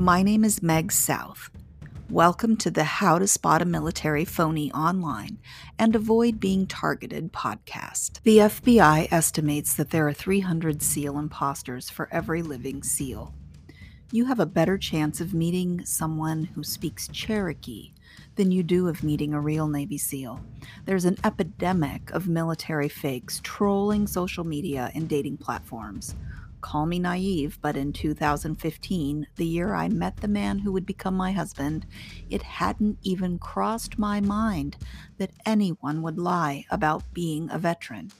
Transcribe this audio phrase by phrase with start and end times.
[0.00, 1.50] My name is Meg South.
[2.08, 5.36] Welcome to the How to Spot a Military Phony Online
[5.78, 8.22] and Avoid Being Targeted podcast.
[8.22, 13.34] The FBI estimates that there are 300 SEAL imposters for every living SEAL.
[14.10, 17.92] You have a better chance of meeting someone who speaks Cherokee
[18.36, 20.40] than you do of meeting a real Navy SEAL.
[20.86, 26.14] There's an epidemic of military fakes trolling social media and dating platforms.
[26.60, 31.14] Call me naive, but in 2015, the year I met the man who would become
[31.14, 31.86] my husband,
[32.28, 34.76] it hadn't even crossed my mind
[35.18, 38.10] that anyone would lie about being a veteran.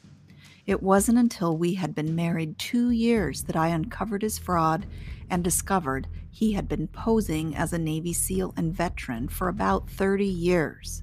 [0.67, 4.87] It wasn't until we had been married two years that I uncovered his fraud
[5.29, 10.25] and discovered he had been posing as a Navy SEAL and veteran for about 30
[10.25, 11.03] years.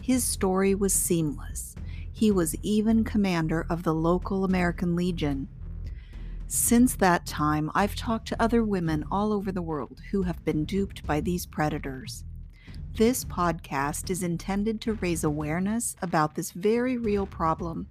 [0.00, 1.74] His story was seamless.
[2.12, 5.48] He was even commander of the local American Legion
[6.46, 10.64] since that time, I've talked to other women all over the world who have been
[10.64, 12.24] duped by these predators.
[12.96, 17.88] This podcast is intended to raise awareness about this very real problem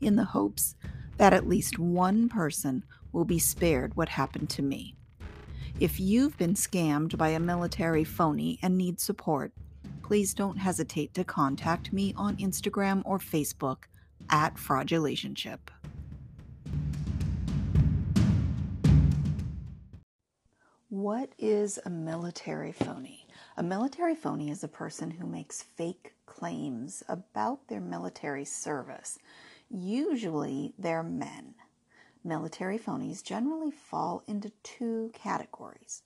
[0.00, 0.76] in the hopes
[1.18, 4.96] that at least one person will be spared what happened to me.
[5.78, 9.52] If you've been scammed by a military phony and need support,
[10.02, 13.84] please don't hesitate to contact me on Instagram or Facebook
[14.30, 15.58] at Fraudulationship.
[20.96, 23.26] What is a military phony?
[23.58, 29.18] A military phony is a person who makes fake claims about their military service.
[29.68, 31.54] Usually they're men.
[32.24, 36.02] Military phonies generally fall into two categories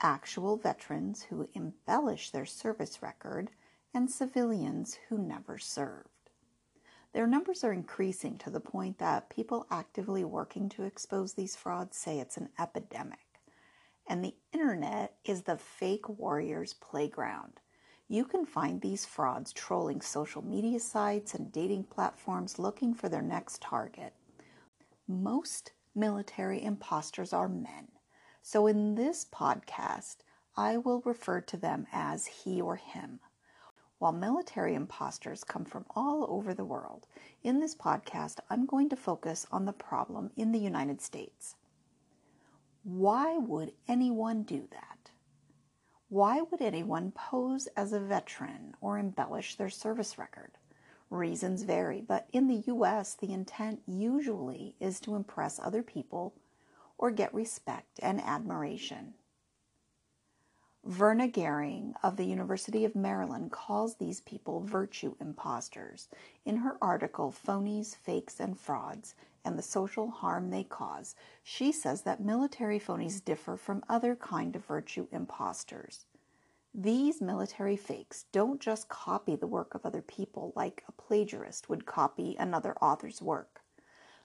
[0.00, 3.50] actual veterans who embellish their service record,
[3.92, 6.30] and civilians who never served.
[7.12, 11.98] Their numbers are increasing to the point that people actively working to expose these frauds
[11.98, 13.29] say it's an epidemic
[14.10, 17.60] and the internet is the fake warriors' playground.
[18.08, 23.22] You can find these frauds trolling social media sites and dating platforms looking for their
[23.22, 24.12] next target.
[25.06, 27.86] Most military imposters are men,
[28.42, 30.16] so in this podcast,
[30.56, 33.20] I will refer to them as he or him.
[34.00, 37.06] While military imposters come from all over the world,
[37.44, 41.54] in this podcast, I'm going to focus on the problem in the United States.
[42.82, 45.10] Why would anyone do that?
[46.08, 50.52] Why would anyone pose as a veteran or embellish their service record?
[51.10, 56.34] Reasons vary, but in the US, the intent usually is to impress other people
[56.96, 59.14] or get respect and admiration.
[60.84, 66.08] Verna Gehring of the University of Maryland calls these people virtue imposters
[66.46, 69.14] in her article Phonies, Fakes, and Frauds
[69.44, 71.14] and the Social Harm They Cause.
[71.42, 76.06] She says that military phonies differ from other kind of virtue imposters.
[76.72, 81.84] These military fakes don't just copy the work of other people like a plagiarist would
[81.84, 83.60] copy another author's work.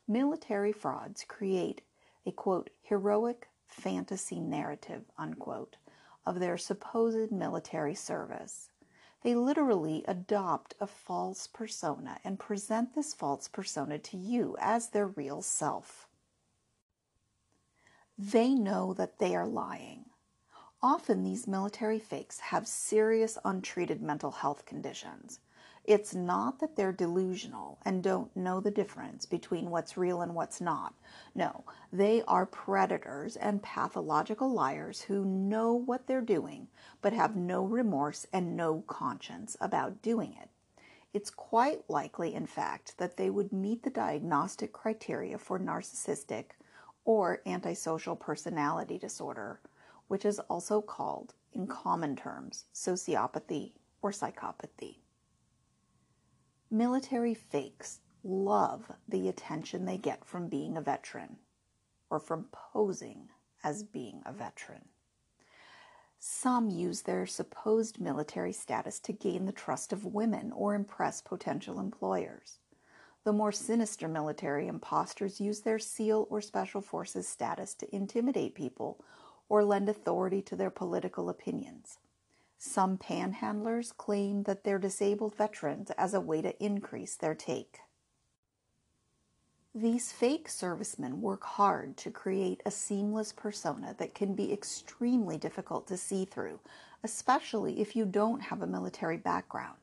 [0.08, 1.82] Military frauds create
[2.26, 5.76] a quote heroic fantasy narrative unquote
[6.26, 8.70] of their supposed military service.
[9.24, 15.08] They literally adopt a false persona and present this false persona to you as their
[15.08, 16.08] real self.
[18.18, 20.06] They know that they are lying.
[20.82, 25.40] Often, these military fakes have serious untreated mental health conditions.
[25.88, 30.60] It's not that they're delusional and don't know the difference between what's real and what's
[30.60, 30.96] not.
[31.36, 31.64] No,
[31.94, 36.70] they are predators and pathological liars who know what they're doing
[37.04, 40.50] but have no remorse and no conscience about doing it.
[41.14, 46.46] It's quite likely, in fact, that they would meet the diagnostic criteria for narcissistic
[47.06, 49.60] or antisocial personality disorder,
[50.08, 54.98] which is also called, in common terms, sociopathy or psychopathy.
[56.72, 61.38] Military fakes love the attention they get from being a veteran
[62.10, 63.30] or from posing
[63.64, 64.86] as being a veteran.
[66.18, 71.80] Some use their supposed military status to gain the trust of women or impress potential
[71.80, 72.58] employers.
[73.24, 79.04] The more sinister military impostors use their SEAL or Special Forces status to intimidate people
[79.50, 82.00] or lend authority to their political opinions.
[82.68, 87.78] Some panhandlers claim that they're disabled veterans as a way to increase their take.
[89.74, 95.88] These fake servicemen work hard to create a seamless persona that can be extremely difficult
[95.88, 96.60] to see through,
[97.04, 99.78] especially if you don't have a military background.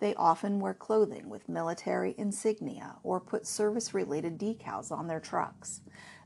[0.00, 5.82] They often wear clothing with military insignia or put service related decals on their trucks.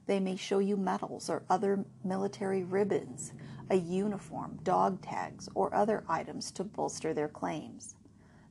[0.06, 3.32] They may show you medals or other military ribbons,
[3.70, 7.94] a uniform, dog tags, or other items to bolster their claims.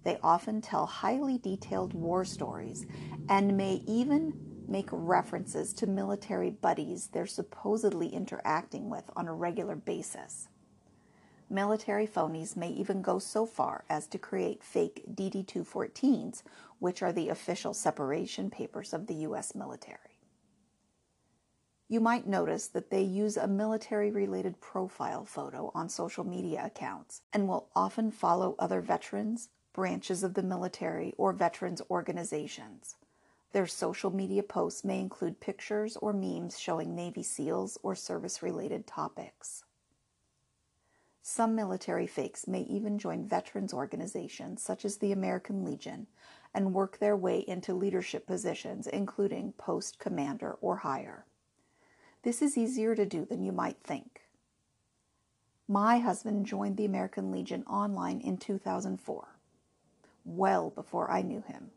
[0.03, 2.85] They often tell highly detailed war stories
[3.29, 4.33] and may even
[4.67, 10.47] make references to military buddies they're supposedly interacting with on a regular basis.
[11.49, 16.43] Military phonies may even go so far as to create fake DD 214s,
[16.79, 19.53] which are the official separation papers of the U.S.
[19.53, 20.10] military.
[21.91, 27.21] You might notice that they use a military related profile photo on social media accounts
[27.33, 32.95] and will often follow other veterans, branches of the military, or veterans organizations.
[33.51, 38.87] Their social media posts may include pictures or memes showing Navy SEALs or service related
[38.87, 39.65] topics.
[41.21, 46.07] Some military fakes may even join veterans organizations such as the American Legion
[46.53, 51.25] and work their way into leadership positions, including post commander or higher.
[52.23, 54.21] This is easier to do than you might think.
[55.67, 59.27] My husband joined the American Legion online in 2004,
[60.23, 61.71] well before I knew him.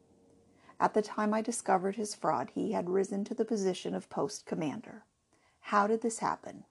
[0.78, 4.44] At the time I discovered his fraud, he had risen to the position of post
[4.44, 5.04] commander.
[5.60, 6.64] How did this happen?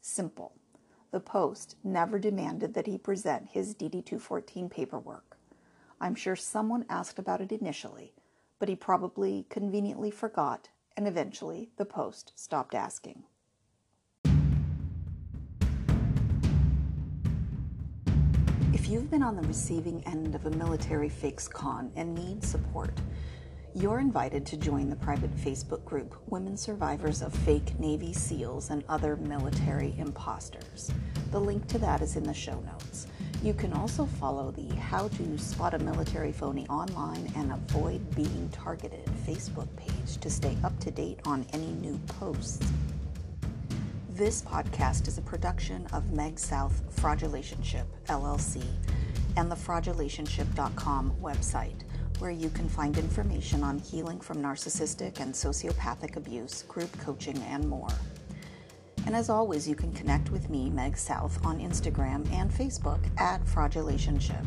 [0.00, 0.52] Simple.
[1.10, 5.36] The post never demanded that he present his DD 214 paperwork.
[6.00, 8.12] I'm sure someone asked about it initially,
[8.60, 13.24] but he probably conveniently forgot and eventually the Post stopped asking.
[18.72, 22.92] If you've been on the receiving end of a military fakes con and need support,
[23.74, 28.84] you're invited to join the private Facebook group Women Survivors of Fake Navy SEALs and
[28.88, 30.90] Other Military Imposters.
[31.30, 33.06] The link to that is in the show notes.
[33.42, 38.48] You can also follow the How to Spot a Military Phony Online and Avoid Being
[38.50, 42.66] Targeted Facebook page to stay up to date on any new posts.
[44.10, 48.64] This podcast is a production of Meg South Fraudulationship, LLC,
[49.36, 51.82] and the fraudulationship.com website,
[52.18, 57.68] where you can find information on healing from narcissistic and sociopathic abuse, group coaching, and
[57.68, 57.90] more.
[59.06, 63.44] And as always, you can connect with me, Meg South, on Instagram and Facebook at
[63.46, 64.44] Fraudulationship.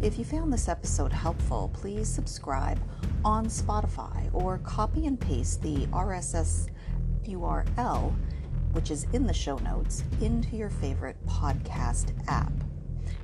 [0.00, 2.80] If you found this episode helpful, please subscribe
[3.26, 6.68] on Spotify or copy and paste the RSS
[7.24, 8.14] URL,
[8.72, 12.52] which is in the show notes, into your favorite podcast app.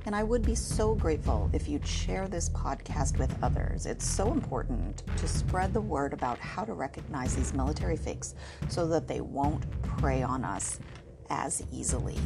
[0.05, 3.85] And I would be so grateful if you'd share this podcast with others.
[3.85, 8.33] It's so important to spread the word about how to recognize these military fakes
[8.67, 10.79] so that they won't prey on us
[11.29, 12.17] as easily.